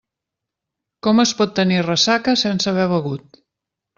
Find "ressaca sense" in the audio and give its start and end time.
1.89-2.71